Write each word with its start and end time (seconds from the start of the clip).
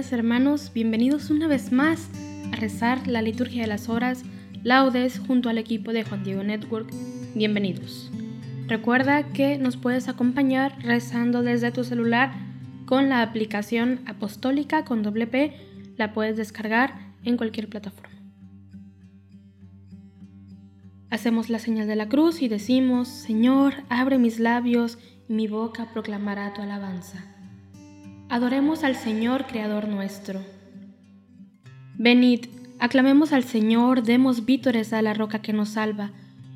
Hermanos, 0.00 0.72
bienvenidos 0.72 1.28
una 1.28 1.46
vez 1.46 1.72
más 1.72 2.08
a 2.52 2.56
rezar 2.56 3.06
la 3.06 3.20
liturgia 3.20 3.62
de 3.62 3.68
las 3.68 3.90
horas, 3.90 4.24
laudes 4.62 5.18
junto 5.18 5.50
al 5.50 5.58
equipo 5.58 5.92
de 5.92 6.04
Juan 6.04 6.24
Diego 6.24 6.42
Network. 6.42 6.90
Bienvenidos. 7.34 8.10
Recuerda 8.66 9.24
que 9.34 9.58
nos 9.58 9.76
puedes 9.76 10.08
acompañar 10.08 10.74
rezando 10.80 11.42
desde 11.42 11.70
tu 11.70 11.84
celular 11.84 12.32
con 12.86 13.10
la 13.10 13.20
aplicación 13.20 14.00
apostólica 14.06 14.86
con 14.86 15.02
doble 15.02 15.26
P, 15.26 15.54
la 15.98 16.14
puedes 16.14 16.38
descargar 16.38 16.94
en 17.22 17.36
cualquier 17.36 17.68
plataforma. 17.68 18.16
Hacemos 21.10 21.50
la 21.50 21.58
señal 21.58 21.86
de 21.86 21.96
la 21.96 22.08
cruz 22.08 22.40
y 22.40 22.48
decimos, 22.48 23.06
Señor, 23.06 23.74
abre 23.90 24.16
mis 24.16 24.40
labios 24.40 24.98
y 25.28 25.34
mi 25.34 25.46
boca 25.46 25.90
proclamará 25.92 26.54
tu 26.54 26.62
alabanza. 26.62 27.22
Adoremos 28.30 28.84
al 28.84 28.94
Señor, 28.94 29.44
Creador 29.48 29.88
nuestro. 29.88 30.40
Venid, 31.98 32.46
aclamemos 32.78 33.32
al 33.32 33.42
Señor, 33.42 34.04
demos 34.04 34.44
vítores 34.44 34.92
a 34.92 35.02
la 35.02 35.14
roca 35.14 35.42
que 35.42 35.52
nos 35.52 35.70
salva, 35.70 36.12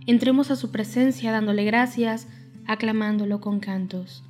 entremos 0.07 0.53
a 0.53 0.57
su 0.57 0.71
presencia 0.71 1.33
dándole 1.33 1.65
gracias, 1.65 2.29
aclamándolo 2.65 3.41
con 3.41 3.59
cantos. 3.59 4.23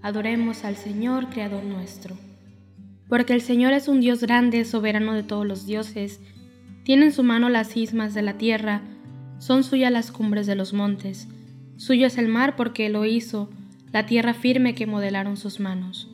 Adoremos 0.00 0.64
al 0.64 0.76
Señor, 0.76 1.28
Creador 1.28 1.64
nuestro. 1.64 2.16
Porque 3.08 3.32
el 3.32 3.40
Señor 3.40 3.72
es 3.72 3.88
un 3.88 4.00
Dios 4.00 4.20
grande, 4.20 4.64
soberano 4.64 5.14
de 5.14 5.24
todos 5.24 5.44
los 5.44 5.66
dioses, 5.66 6.20
tiene 6.84 7.06
en 7.06 7.12
su 7.12 7.24
mano 7.24 7.48
las 7.48 7.70
cismas 7.70 8.14
de 8.14 8.22
la 8.22 8.34
tierra, 8.34 8.80
son 9.40 9.64
suyas 9.64 9.90
las 9.90 10.12
cumbres 10.12 10.46
de 10.46 10.54
los 10.54 10.72
montes, 10.72 11.26
suyo 11.78 12.06
es 12.06 12.16
el 12.16 12.28
mar 12.28 12.54
porque 12.54 12.88
lo 12.90 13.06
hizo, 13.06 13.50
la 13.92 14.06
tierra 14.06 14.34
firme 14.34 14.76
que 14.76 14.86
modelaron 14.86 15.36
sus 15.36 15.58
manos. 15.58 16.13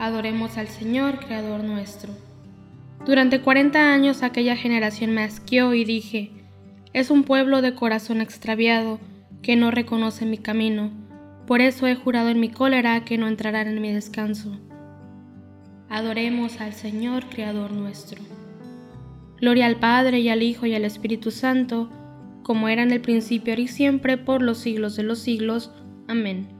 Adoremos 0.00 0.56
al 0.56 0.68
Señor, 0.68 1.18
Creador 1.18 1.62
nuestro. 1.62 2.10
Durante 3.04 3.42
cuarenta 3.42 3.92
años 3.92 4.22
aquella 4.22 4.56
generación 4.56 5.10
me 5.10 5.22
asqueó 5.22 5.74
y 5.74 5.84
dije, 5.84 6.30
es 6.94 7.10
un 7.10 7.22
pueblo 7.22 7.60
de 7.60 7.74
corazón 7.74 8.22
extraviado 8.22 8.98
que 9.42 9.56
no 9.56 9.70
reconoce 9.70 10.24
mi 10.24 10.38
camino, 10.38 10.90
por 11.46 11.60
eso 11.60 11.86
he 11.86 11.96
jurado 11.96 12.30
en 12.30 12.40
mi 12.40 12.48
cólera 12.48 13.04
que 13.04 13.18
no 13.18 13.28
entrarán 13.28 13.68
en 13.68 13.82
mi 13.82 13.92
descanso. 13.92 14.58
Adoremos 15.90 16.62
al 16.62 16.72
Señor, 16.72 17.26
Creador 17.28 17.72
nuestro. 17.72 18.22
Gloria 19.38 19.66
al 19.66 19.76
Padre 19.76 20.20
y 20.20 20.30
al 20.30 20.42
Hijo 20.42 20.64
y 20.64 20.74
al 20.74 20.86
Espíritu 20.86 21.30
Santo, 21.30 21.90
como 22.42 22.68
era 22.70 22.82
en 22.82 22.92
el 22.92 23.02
principio, 23.02 23.52
ahora 23.52 23.62
y 23.62 23.68
siempre, 23.68 24.16
por 24.16 24.40
los 24.40 24.56
siglos 24.56 24.96
de 24.96 25.02
los 25.02 25.18
siglos. 25.18 25.70
Amén. 26.08 26.59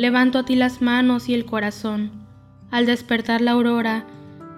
Levanto 0.00 0.38
a 0.38 0.44
ti 0.46 0.56
las 0.56 0.80
manos 0.80 1.28
y 1.28 1.34
el 1.34 1.44
corazón. 1.44 2.10
Al 2.70 2.86
despertar 2.86 3.42
la 3.42 3.50
aurora, 3.50 4.06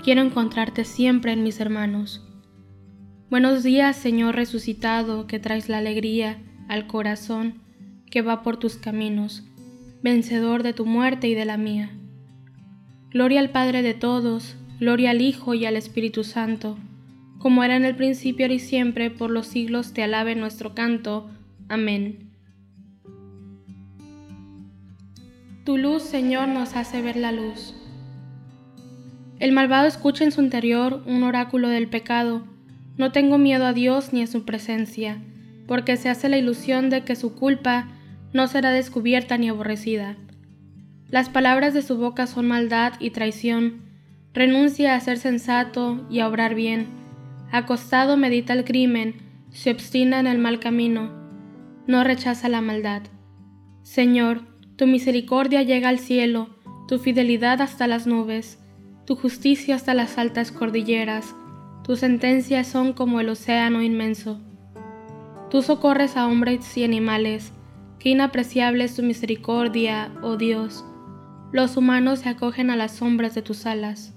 quiero 0.05 0.23
encontrarte 0.23 0.85
siempre 0.85 1.33
en 1.33 1.43
mis 1.43 1.59
hermanos. 1.59 2.25
Buenos 3.29 3.65
días, 3.65 3.97
Señor 3.97 4.37
resucitado, 4.37 5.27
que 5.27 5.41
traes 5.41 5.69
la 5.69 5.79
alegría 5.79 6.39
al 6.69 6.87
corazón 6.87 7.55
que 8.09 8.23
va 8.23 8.45
por 8.45 8.57
tus 8.57 8.77
caminos, 8.77 9.43
vencedor 10.01 10.63
de 10.63 10.75
tu 10.75 10.87
muerte 10.87 11.27
y 11.27 11.35
de 11.35 11.45
la 11.45 11.57
mía. 11.57 11.91
Gloria 13.11 13.41
al 13.41 13.51
Padre 13.51 13.83
de 13.83 13.95
todos, 13.95 14.55
gloria 14.79 15.11
al 15.11 15.21
Hijo 15.21 15.55
y 15.55 15.67
al 15.67 15.77
Espíritu 15.77 16.23
Santo, 16.23 16.79
como 17.39 17.65
era 17.65 17.75
en 17.75 17.85
el 17.85 17.97
principio, 17.97 18.45
ahora 18.45 18.55
y 18.55 18.61
siempre, 18.61 19.11
por 19.11 19.33
los 19.33 19.49
siglos 19.49 19.93
te 19.93 20.05
alabe 20.05 20.37
nuestro 20.37 20.77
canto. 20.77 21.33
Amén. 21.69 22.32
Tu 25.65 25.79
luz, 25.79 26.03
Señor, 26.03 26.49
nos 26.49 26.75
hace 26.75 27.01
ver 27.03 27.15
la 27.15 27.31
luz. 27.31 27.73
El 29.39 29.53
malvado 29.53 29.87
escucha 29.87 30.25
en 30.25 30.33
su 30.33 30.43
interior 30.43 31.05
un 31.07 31.23
oráculo 31.23 31.69
del 31.69 31.89
pecado. 31.89 32.43
No 32.97 33.13
tengo 33.13 33.39
miedo 33.39 33.65
a 33.65 33.73
Dios 33.73 34.13
ni 34.13 34.23
a 34.23 34.27
su 34.27 34.45
presencia, 34.45 35.23
porque 35.69 35.97
se 35.97 36.09
hace 36.09 36.29
la 36.29 36.37
ilusión 36.37 36.91
de 36.91 37.05
que 37.05 37.15
su 37.15 37.37
culpa 37.37 37.87
no 38.33 38.49
será 38.49 38.73
descubierta 38.73 39.39
ni 39.39 39.49
aborrecida. 39.49 40.17
Las 41.09 41.29
palabras 41.29 41.75
de 41.75 41.83
su 41.83 41.97
boca 41.97 42.27
son 42.27 42.49
maldad 42.49 42.95
y 42.99 43.11
traición. 43.11 43.83
Renuncia 44.35 44.97
a 44.97 45.01
ser 45.01 45.19
sensato 45.19 46.05
y 46.11 46.19
a 46.19 46.29
obrar 46.29 46.57
bien. 46.57 46.89
Acostado 47.53 48.17
medita 48.17 48.53
el 48.53 48.65
crimen, 48.65 49.15
se 49.51 49.71
obstina 49.71 50.19
en 50.19 50.27
el 50.27 50.39
mal 50.39 50.59
camino. 50.59 51.13
No 51.87 52.03
rechaza 52.03 52.49
la 52.49 52.63
maldad. 52.63 53.03
Señor, 53.83 54.52
tu 54.77 54.87
misericordia 54.87 55.63
llega 55.63 55.89
al 55.89 55.99
cielo, 55.99 56.49
tu 56.89 56.99
fidelidad 56.99 57.61
hasta 57.61 57.87
las 57.87 58.07
nubes. 58.07 58.59
tu 59.05 59.17
justicia 59.17 59.75
hasta 59.75 59.95
las 59.95 60.17
altas 60.17 60.53
cordilleras, 60.53 61.35
tus 61.85 61.99
sentencias 61.99 62.69
son 62.69 62.93
como 62.93 63.19
el 63.21 63.29
océano 63.29 63.83
inmenso. 63.83 64.41
Tú 65.51 65.63
socorres 65.63 66.17
a 66.17 66.29
hombres 66.29 66.77
y 66.77 66.85
animales, 66.85 67.53
qué 67.99 68.11
inapreciable 68.11 68.85
es 68.85 68.95
tu 68.95 69.03
misericordia, 69.03 70.13
oh 70.23 70.37
Dios. 70.37 70.85
Los 71.51 71.77
humanos 71.77 72.21
se 72.21 72.29
acogen 72.29 72.71
a 72.71 72.77
las 72.77 72.93
sombras 72.93 73.35
de 73.35 73.43
tus 73.43 73.67
alas. 73.67 74.15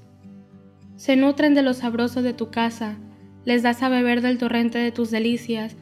Se 0.96 1.16
nutren 1.16 1.56
de 1.56 1.64
lo 1.64 1.74
sabroso 1.74 2.22
de 2.22 2.34
tu 2.34 2.52
casa, 2.52 2.98
les 3.44 3.64
das 3.64 3.84
a 3.84 3.90
beber 3.90 4.22
del 4.22 4.38
torrente 4.38 4.78
de 4.78 4.92
tus 4.92 5.12
delicias, 5.12 5.76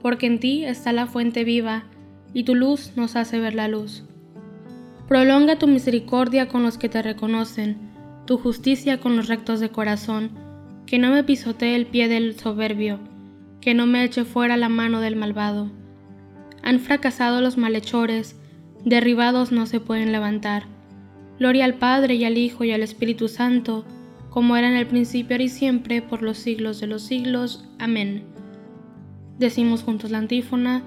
porque 0.00 0.26
en 0.26 0.38
ti 0.38 0.64
está 0.64 0.92
la 0.92 1.06
fuente 1.06 1.42
viva, 1.42 1.84
y 2.34 2.44
tu 2.44 2.54
luz 2.54 2.92
nos 2.96 3.16
hace 3.16 3.38
ver 3.38 3.54
la 3.54 3.68
luz. 3.68 4.04
Prolonga 5.12 5.58
tu 5.58 5.66
misericordia 5.66 6.48
con 6.48 6.62
los 6.62 6.78
que 6.78 6.88
te 6.88 7.02
reconocen, 7.02 7.76
tu 8.24 8.38
justicia 8.38 8.98
con 8.98 9.14
los 9.14 9.28
rectos 9.28 9.60
de 9.60 9.68
corazón, 9.68 10.30
que 10.86 10.98
no 10.98 11.10
me 11.10 11.22
pisotee 11.22 11.76
el 11.76 11.84
pie 11.84 12.08
del 12.08 12.34
soberbio, 12.40 12.98
que 13.60 13.74
no 13.74 13.84
me 13.84 14.04
eche 14.04 14.24
fuera 14.24 14.56
la 14.56 14.70
mano 14.70 15.02
del 15.02 15.16
malvado. 15.16 15.70
Han 16.62 16.80
fracasado 16.80 17.42
los 17.42 17.58
malhechores, 17.58 18.40
derribados 18.86 19.52
no 19.52 19.66
se 19.66 19.80
pueden 19.80 20.12
levantar. 20.12 20.62
Gloria 21.38 21.66
al 21.66 21.74
Padre 21.74 22.14
y 22.14 22.24
al 22.24 22.38
Hijo 22.38 22.64
y 22.64 22.72
al 22.72 22.82
Espíritu 22.82 23.28
Santo, 23.28 23.84
como 24.30 24.56
era 24.56 24.70
en 24.70 24.78
el 24.78 24.86
principio, 24.86 25.36
y 25.36 25.50
siempre, 25.50 26.00
por 26.00 26.22
los 26.22 26.38
siglos 26.38 26.80
de 26.80 26.86
los 26.86 27.02
siglos. 27.02 27.68
Amén. 27.78 28.22
Decimos 29.38 29.82
juntos 29.82 30.10
la 30.10 30.16
antífona, 30.16 30.82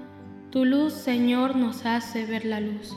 Tu 0.50 0.64
luz, 0.64 0.94
Señor, 0.94 1.54
nos 1.54 1.86
hace 1.86 2.26
ver 2.26 2.44
la 2.44 2.58
luz. 2.58 2.96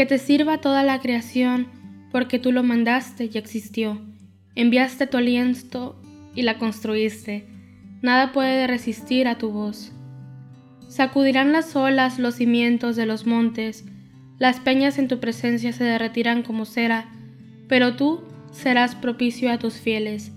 Que 0.00 0.06
te 0.06 0.16
sirva 0.16 0.62
toda 0.62 0.82
la 0.82 0.98
creación, 0.98 1.66
porque 2.10 2.38
tú 2.38 2.52
lo 2.52 2.62
mandaste 2.62 3.28
y 3.30 3.36
existió. 3.36 4.00
Enviaste 4.54 5.06
tu 5.06 5.18
aliento 5.18 6.00
y 6.34 6.40
la 6.40 6.56
construiste. 6.56 7.46
Nada 8.00 8.32
puede 8.32 8.66
resistir 8.66 9.28
a 9.28 9.36
tu 9.36 9.50
voz. 9.50 9.92
Sacudirán 10.88 11.52
las 11.52 11.76
olas 11.76 12.18
los 12.18 12.36
cimientos 12.36 12.96
de 12.96 13.04
los 13.04 13.26
montes, 13.26 13.84
las 14.38 14.58
peñas 14.58 14.98
en 14.98 15.06
tu 15.06 15.20
presencia 15.20 15.70
se 15.74 15.84
derretirán 15.84 16.44
como 16.44 16.64
cera, 16.64 17.12
pero 17.68 17.94
tú 17.94 18.22
serás 18.52 18.94
propicio 18.94 19.52
a 19.52 19.58
tus 19.58 19.74
fieles. 19.74 20.32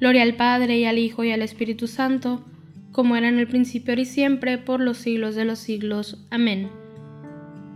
Gloria 0.00 0.22
al 0.22 0.36
Padre 0.36 0.78
y 0.78 0.86
al 0.86 0.96
Hijo 0.96 1.24
y 1.24 1.30
al 1.30 1.42
Espíritu 1.42 1.88
Santo, 1.88 2.42
como 2.90 3.16
era 3.16 3.28
en 3.28 3.38
el 3.38 3.48
principio 3.48 3.92
y 4.00 4.06
siempre, 4.06 4.56
por 4.56 4.80
los 4.80 4.96
siglos 4.96 5.34
de 5.34 5.44
los 5.44 5.58
siglos. 5.58 6.26
Amén. 6.30 6.83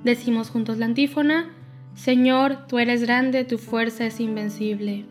Decimos 0.04 0.50
juntos 0.50 0.78
la 0.78 0.86
antífona, 0.86 1.54
Señor, 1.94 2.66
tú 2.68 2.78
eres 2.78 3.02
grande, 3.02 3.44
tu 3.44 3.58
fuerza 3.58 4.06
es 4.06 4.20
invencible. 4.20 5.06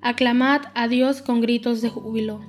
Aclamad 0.00 0.62
a 0.74 0.86
Dios 0.86 1.22
con 1.22 1.40
gritos 1.40 1.82
de 1.82 1.88
júbilo. 1.88 2.40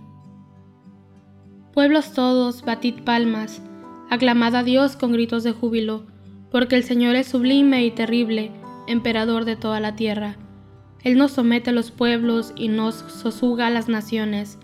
Pueblos 1.73 2.13
todos, 2.13 2.63
batid 2.63 3.01
palmas, 3.03 3.63
aclamad 4.11 4.55
a 4.55 4.63
Dios 4.63 4.95
con 4.95 5.11
gritos 5.11 5.43
de 5.43 5.53
júbilo, 5.53 6.05
porque 6.51 6.75
el 6.75 6.83
Señor 6.83 7.15
es 7.15 7.27
sublime 7.27 7.83
y 7.83 7.89
terrible, 7.89 8.51
emperador 8.87 9.45
de 9.45 9.55
toda 9.55 9.79
la 9.79 9.95
tierra. 9.95 10.37
Él 11.03 11.17
nos 11.17 11.31
somete 11.31 11.71
a 11.71 11.73
los 11.73 11.89
pueblos 11.89 12.53
y 12.55 12.67
nos 12.67 12.95
sosuga 12.95 13.67
a 13.67 13.71
las 13.71 13.89
naciones. 13.89 14.59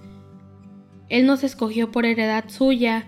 Él 1.10 1.25
nos 1.25 1.44
escogió 1.44 1.92
por 1.92 2.06
heredad 2.06 2.45
suya, 2.48 3.07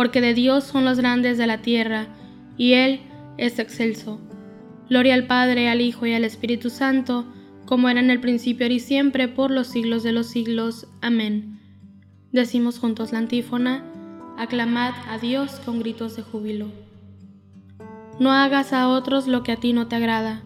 porque 0.00 0.22
de 0.22 0.32
Dios 0.32 0.64
son 0.64 0.86
los 0.86 0.96
grandes 0.96 1.36
de 1.36 1.46
la 1.46 1.58
tierra, 1.58 2.06
y 2.56 2.72
Él 2.72 3.00
es 3.36 3.58
excelso. 3.58 4.18
Gloria 4.88 5.12
al 5.12 5.26
Padre, 5.26 5.68
al 5.68 5.82
Hijo 5.82 6.06
y 6.06 6.14
al 6.14 6.24
Espíritu 6.24 6.70
Santo, 6.70 7.26
como 7.66 7.86
era 7.90 8.00
en 8.00 8.10
el 8.10 8.18
principio 8.18 8.66
y 8.68 8.80
siempre, 8.80 9.28
por 9.28 9.50
los 9.50 9.66
siglos 9.66 10.02
de 10.02 10.12
los 10.12 10.28
siglos. 10.28 10.86
Amén. 11.02 11.60
Decimos 12.32 12.78
juntos 12.78 13.12
la 13.12 13.18
antífona, 13.18 13.84
aclamad 14.38 14.94
a 15.06 15.18
Dios 15.18 15.60
con 15.66 15.80
gritos 15.80 16.16
de 16.16 16.22
júbilo. 16.22 16.68
No 18.18 18.32
hagas 18.32 18.72
a 18.72 18.88
otros 18.88 19.26
lo 19.26 19.42
que 19.42 19.52
a 19.52 19.56
ti 19.56 19.74
no 19.74 19.86
te 19.86 19.96
agrada. 19.96 20.40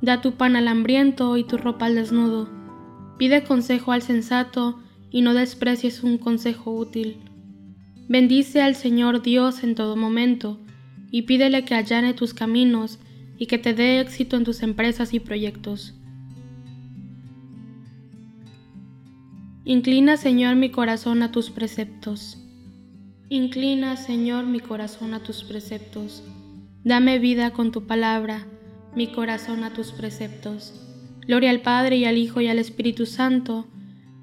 Da 0.00 0.22
tu 0.22 0.32
pan 0.32 0.56
al 0.56 0.66
hambriento 0.66 1.36
y 1.36 1.44
tu 1.44 1.58
ropa 1.58 1.84
al 1.84 1.94
desnudo. 1.94 2.48
Pide 3.18 3.44
consejo 3.44 3.92
al 3.92 4.00
sensato 4.00 4.78
y 5.10 5.20
no 5.20 5.34
desprecies 5.34 6.02
un 6.02 6.16
consejo 6.16 6.70
útil. 6.70 7.27
Bendice 8.08 8.62
al 8.62 8.74
Señor 8.74 9.20
Dios 9.20 9.62
en 9.62 9.74
todo 9.74 9.94
momento 9.94 10.58
y 11.10 11.22
pídele 11.22 11.66
que 11.66 11.74
allane 11.74 12.14
tus 12.14 12.32
caminos 12.32 12.98
y 13.36 13.46
que 13.46 13.58
te 13.58 13.74
dé 13.74 14.00
éxito 14.00 14.36
en 14.36 14.44
tus 14.44 14.62
empresas 14.62 15.12
y 15.12 15.20
proyectos. 15.20 15.94
Inclina, 19.64 20.16
Señor, 20.16 20.56
mi 20.56 20.70
corazón 20.70 21.22
a 21.22 21.30
tus 21.30 21.50
preceptos. 21.50 22.38
Inclina, 23.28 23.96
Señor, 23.96 24.46
mi 24.46 24.60
corazón 24.60 25.12
a 25.12 25.22
tus 25.22 25.44
preceptos. 25.44 26.24
Dame 26.84 27.18
vida 27.18 27.50
con 27.50 27.72
tu 27.72 27.86
palabra, 27.86 28.46
mi 28.96 29.08
corazón 29.08 29.64
a 29.64 29.74
tus 29.74 29.92
preceptos. 29.92 30.72
Gloria 31.26 31.50
al 31.50 31.60
Padre 31.60 31.98
y 31.98 32.06
al 32.06 32.16
Hijo 32.16 32.40
y 32.40 32.48
al 32.48 32.58
Espíritu 32.58 33.04
Santo. 33.04 33.66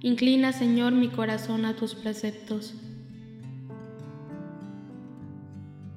Inclina, 0.01 0.53
Señor, 0.53 0.93
mi 0.93 1.09
corazón 1.09 1.65
a 1.65 1.75
tus 1.75 1.93
preceptos. 1.93 2.73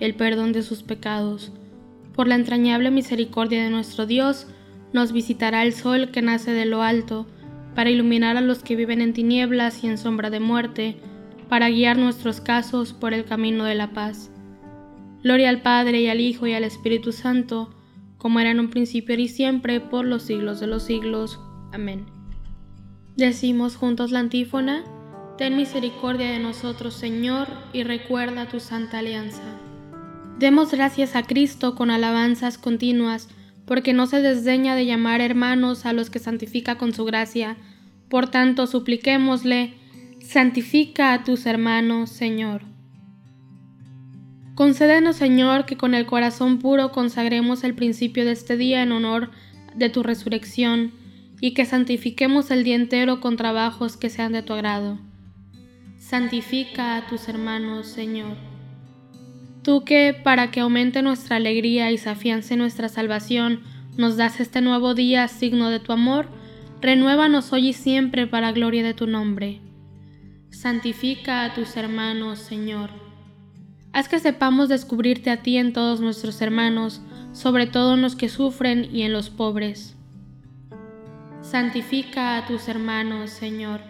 el 0.00 0.14
perdón 0.14 0.52
de 0.52 0.62
sus 0.62 0.82
pecados. 0.82 1.52
Por 2.14 2.28
la 2.28 2.34
entrañable 2.34 2.90
misericordia 2.90 3.62
de 3.62 3.70
nuestro 3.70 4.06
Dios, 4.06 4.46
nos 4.92 5.12
visitará 5.12 5.62
el 5.62 5.72
sol 5.72 6.10
que 6.10 6.22
nace 6.22 6.52
de 6.52 6.66
lo 6.66 6.82
alto, 6.82 7.26
para 7.74 7.90
iluminar 7.90 8.36
a 8.36 8.40
los 8.40 8.62
que 8.62 8.76
viven 8.76 9.00
en 9.00 9.12
tinieblas 9.12 9.84
y 9.84 9.86
en 9.86 9.98
sombra 9.98 10.30
de 10.30 10.40
muerte, 10.40 10.96
para 11.48 11.70
guiar 11.70 11.96
nuestros 11.96 12.40
casos 12.40 12.92
por 12.92 13.14
el 13.14 13.24
camino 13.24 13.64
de 13.64 13.74
la 13.74 13.92
paz. 13.92 14.30
Gloria 15.22 15.48
al 15.48 15.62
Padre 15.62 16.00
y 16.00 16.08
al 16.08 16.20
Hijo 16.20 16.46
y 16.46 16.54
al 16.54 16.64
Espíritu 16.64 17.12
Santo, 17.12 17.70
como 18.16 18.40
era 18.40 18.50
en 18.50 18.60
un 18.60 18.70
principio 18.70 19.14
y 19.16 19.28
siempre, 19.28 19.80
por 19.80 20.04
los 20.04 20.22
siglos 20.22 20.60
de 20.60 20.66
los 20.66 20.82
siglos. 20.82 21.40
Amén. 21.72 22.06
Decimos 23.16 23.76
juntos 23.76 24.10
la 24.10 24.20
antífona, 24.20 24.84
Ten 25.38 25.56
misericordia 25.56 26.32
de 26.32 26.40
nosotros, 26.40 26.94
Señor, 26.94 27.46
y 27.72 27.84
recuerda 27.84 28.48
tu 28.48 28.58
santa 28.58 28.98
alianza. 28.98 29.44
Demos 30.38 30.70
gracias 30.70 31.16
a 31.16 31.24
Cristo 31.24 31.74
con 31.74 31.90
alabanzas 31.90 32.58
continuas, 32.58 33.28
porque 33.66 33.92
no 33.92 34.06
se 34.06 34.22
desdeña 34.22 34.76
de 34.76 34.86
llamar 34.86 35.20
hermanos 35.20 35.84
a 35.84 35.92
los 35.92 36.10
que 36.10 36.20
santifica 36.20 36.78
con 36.78 36.94
su 36.94 37.04
gracia. 37.04 37.56
Por 38.08 38.30
tanto, 38.30 38.68
supliquémosle, 38.68 39.74
santifica 40.20 41.12
a 41.12 41.24
tus 41.24 41.44
hermanos, 41.44 42.10
Señor. 42.10 42.62
Concédenos, 44.54 45.16
Señor, 45.16 45.66
que 45.66 45.76
con 45.76 45.94
el 45.94 46.06
corazón 46.06 46.60
puro 46.60 46.92
consagremos 46.92 47.64
el 47.64 47.74
principio 47.74 48.24
de 48.24 48.32
este 48.32 48.56
día 48.56 48.82
en 48.82 48.92
honor 48.92 49.30
de 49.74 49.88
tu 49.90 50.04
resurrección, 50.04 50.92
y 51.40 51.52
que 51.52 51.66
santifiquemos 51.66 52.50
el 52.52 52.62
día 52.62 52.76
entero 52.76 53.20
con 53.20 53.36
trabajos 53.36 53.96
que 53.96 54.08
sean 54.08 54.32
de 54.32 54.42
tu 54.42 54.52
agrado. 54.52 54.98
Santifica 55.98 56.96
a 56.96 57.06
tus 57.08 57.28
hermanos, 57.28 57.86
Señor. 57.86 58.57
Tú 59.68 59.84
que, 59.84 60.14
para 60.14 60.50
que 60.50 60.60
aumente 60.60 61.02
nuestra 61.02 61.36
alegría 61.36 61.90
y 61.90 61.98
se 61.98 62.08
afiance 62.08 62.56
nuestra 62.56 62.88
salvación, 62.88 63.60
nos 63.98 64.16
das 64.16 64.40
este 64.40 64.62
nuevo 64.62 64.94
día 64.94 65.28
signo 65.28 65.68
de 65.68 65.78
tu 65.78 65.92
amor, 65.92 66.26
renuévanos 66.80 67.52
hoy 67.52 67.68
y 67.68 67.72
siempre 67.74 68.26
para 68.26 68.52
gloria 68.52 68.82
de 68.82 68.94
tu 68.94 69.06
nombre. 69.06 69.60
Santifica 70.48 71.44
a 71.44 71.52
tus 71.52 71.76
hermanos, 71.76 72.38
Señor. 72.38 72.88
Haz 73.92 74.08
que 74.08 74.18
sepamos 74.18 74.70
descubrirte 74.70 75.28
a 75.28 75.42
ti 75.42 75.58
en 75.58 75.74
todos 75.74 76.00
nuestros 76.00 76.40
hermanos, 76.40 77.02
sobre 77.32 77.66
todo 77.66 77.92
en 77.92 78.00
los 78.00 78.16
que 78.16 78.30
sufren 78.30 78.88
y 78.90 79.02
en 79.02 79.12
los 79.12 79.28
pobres. 79.28 79.98
Santifica 81.42 82.38
a 82.38 82.46
tus 82.46 82.68
hermanos, 82.68 83.28
Señor. 83.28 83.82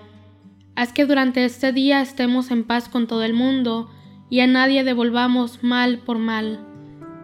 Haz 0.75 0.93
que 0.93 1.07
durante 1.07 1.45
este 1.45 1.73
día 1.73 2.01
estemos 2.01 2.51
en 2.51 2.65
paz 2.65 2.89
con 2.89 3.07
todo 3.07 3.23
el 3.23 3.33
mundo 3.33 3.89
y 4.31 4.41
a 4.41 4.47
nadie 4.47 4.85
devolvamos 4.85 5.63
mal 5.63 5.99
por 5.99 6.19
mal. 6.19 6.61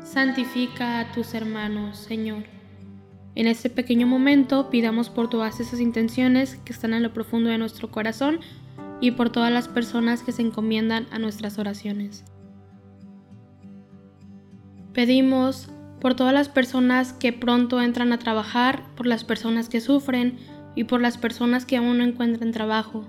Santifica 0.03 1.01
a 1.01 1.13
tus 1.13 1.35
hermanos, 1.35 1.99
Señor. 1.99 2.45
En 3.35 3.47
este 3.47 3.69
pequeño 3.69 4.07
momento 4.07 4.71
pidamos 4.71 5.11
por 5.11 5.29
todas 5.29 5.59
esas 5.61 5.81
intenciones 5.81 6.57
que 6.65 6.73
están 6.73 6.95
en 6.95 7.03
lo 7.03 7.13
profundo 7.13 7.51
de 7.51 7.59
nuestro 7.59 7.91
corazón 7.91 8.41
y 9.01 9.11
por 9.11 9.31
todas 9.31 9.53
las 9.53 9.67
personas 9.67 10.23
que 10.23 10.33
se 10.33 10.43
encomiendan 10.43 11.07
a 11.11 11.19
nuestras 11.19 11.59
oraciones. 11.59 12.25
Pedimos 14.93 15.69
por 16.01 16.15
todas 16.15 16.33
las 16.33 16.49
personas 16.49 17.13
que 17.13 17.33
pronto 17.33 17.83
entran 17.83 18.13
a 18.13 18.19
trabajar, 18.19 18.85
por 18.95 19.07
las 19.07 19.25
personas 19.25 19.69
que 19.69 19.81
sufren 19.81 20.39
y 20.77 20.85
por 20.85 21.01
las 21.01 21.19
personas 21.19 21.65
que 21.67 21.77
aún 21.77 21.99
no 21.99 22.05
encuentran 22.05 22.53
trabajo. 22.53 23.05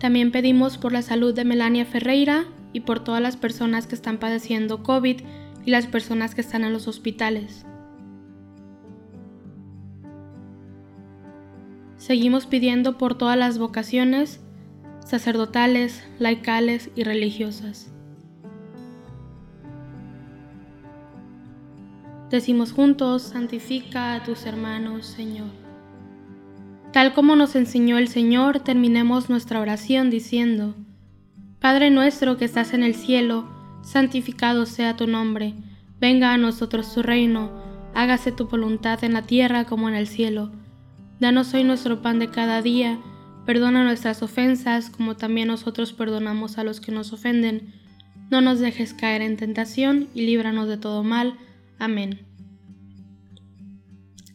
También 0.00 0.32
pedimos 0.32 0.78
por 0.78 0.92
la 0.92 1.02
salud 1.02 1.34
de 1.34 1.44
Melania 1.44 1.84
Ferreira 1.84 2.46
y 2.72 2.80
por 2.80 3.04
todas 3.04 3.20
las 3.20 3.36
personas 3.36 3.86
que 3.86 3.94
están 3.94 4.18
padeciendo 4.18 4.82
COVID 4.82 5.20
y 5.66 5.70
las 5.70 5.86
personas 5.86 6.34
que 6.34 6.40
están 6.40 6.64
en 6.64 6.72
los 6.72 6.88
hospitales. 6.88 7.66
Seguimos 11.98 12.46
pidiendo 12.46 12.96
por 12.96 13.18
todas 13.18 13.36
las 13.36 13.58
vocaciones 13.58 14.40
sacerdotales, 15.04 16.02
laicales 16.18 16.90
y 16.96 17.04
religiosas. 17.04 17.92
Decimos 22.30 22.72
juntos, 22.72 23.22
santifica 23.22 24.14
a 24.14 24.22
tus 24.22 24.46
hermanos, 24.46 25.04
Señor. 25.04 25.59
Tal 26.92 27.12
como 27.14 27.36
nos 27.36 27.54
enseñó 27.54 27.98
el 27.98 28.08
Señor, 28.08 28.60
terminemos 28.60 29.30
nuestra 29.30 29.60
oración 29.60 30.10
diciendo, 30.10 30.74
Padre 31.60 31.90
nuestro 31.90 32.36
que 32.36 32.44
estás 32.44 32.74
en 32.74 32.82
el 32.82 32.96
cielo, 32.96 33.48
santificado 33.82 34.66
sea 34.66 34.96
tu 34.96 35.06
nombre, 35.06 35.54
venga 36.00 36.32
a 36.32 36.38
nosotros 36.38 36.92
tu 36.92 37.02
reino, 37.02 37.52
hágase 37.94 38.32
tu 38.32 38.48
voluntad 38.48 39.04
en 39.04 39.12
la 39.12 39.22
tierra 39.22 39.66
como 39.66 39.88
en 39.88 39.94
el 39.94 40.08
cielo. 40.08 40.50
Danos 41.20 41.54
hoy 41.54 41.62
nuestro 41.62 42.02
pan 42.02 42.18
de 42.18 42.28
cada 42.28 42.60
día, 42.60 42.98
perdona 43.46 43.84
nuestras 43.84 44.22
ofensas 44.22 44.90
como 44.90 45.16
también 45.16 45.48
nosotros 45.48 45.92
perdonamos 45.92 46.58
a 46.58 46.64
los 46.64 46.80
que 46.80 46.90
nos 46.90 47.12
ofenden. 47.12 47.72
No 48.30 48.40
nos 48.40 48.58
dejes 48.58 48.94
caer 48.94 49.22
en 49.22 49.36
tentación 49.36 50.08
y 50.14 50.22
líbranos 50.22 50.66
de 50.66 50.76
todo 50.76 51.04
mal. 51.04 51.34
Amén. 51.78 52.26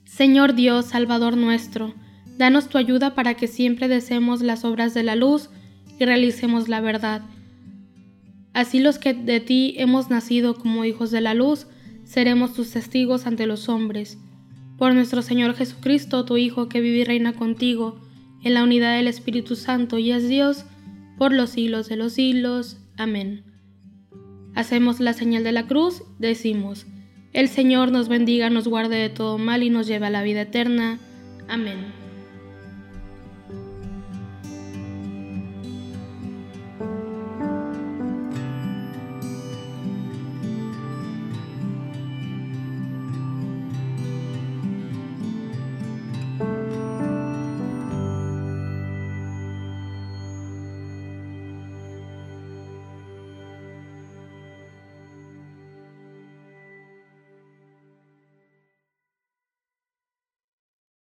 Señor 0.05 0.53
Dios, 0.53 0.85
Salvador 0.85 1.35
nuestro, 1.35 1.93
danos 2.37 2.69
tu 2.69 2.77
ayuda 2.77 3.15
para 3.15 3.35
que 3.35 3.47
siempre 3.47 3.87
deseemos 3.87 4.41
las 4.41 4.65
obras 4.65 4.93
de 4.93 5.03
la 5.03 5.15
luz 5.15 5.49
y 5.99 6.05
realicemos 6.05 6.67
la 6.67 6.81
verdad. 6.81 7.21
Así 8.53 8.79
los 8.79 8.99
que 8.99 9.13
de 9.13 9.39
ti 9.39 9.75
hemos 9.77 10.09
nacido 10.09 10.55
como 10.55 10.85
hijos 10.85 11.11
de 11.11 11.21
la 11.21 11.33
luz, 11.33 11.67
seremos 12.05 12.53
tus 12.53 12.71
testigos 12.71 13.25
ante 13.27 13.47
los 13.47 13.67
hombres. 13.67 14.17
Por 14.77 14.93
nuestro 14.93 15.21
Señor 15.21 15.55
Jesucristo, 15.55 16.25
tu 16.25 16.37
Hijo, 16.37 16.69
que 16.69 16.81
vive 16.81 16.99
y 16.99 17.03
reina 17.03 17.33
contigo, 17.33 17.99
en 18.43 18.53
la 18.53 18.63
unidad 18.63 18.95
del 18.95 19.07
Espíritu 19.07 19.55
Santo 19.55 19.97
y 19.97 20.11
es 20.11 20.27
Dios, 20.29 20.65
por 21.17 21.33
los 21.33 21.49
siglos 21.51 21.89
de 21.89 21.95
los 21.95 22.13
siglos. 22.13 22.77
Amén. 22.97 23.43
Hacemos 24.53 24.99
la 24.99 25.13
señal 25.13 25.43
de 25.43 25.51
la 25.51 25.67
cruz, 25.67 26.03
decimos, 26.19 26.85
el 27.33 27.49
Señor 27.49 27.91
nos 27.91 28.07
bendiga, 28.07 28.49
nos 28.49 28.67
guarde 28.67 28.95
de 28.95 29.09
todo 29.09 29.37
mal 29.37 29.63
y 29.63 29.69
nos 29.69 29.87
lleve 29.87 30.05
a 30.05 30.11
la 30.11 30.23
vida 30.23 30.41
eterna. 30.41 30.99
Amén. 31.49 32.04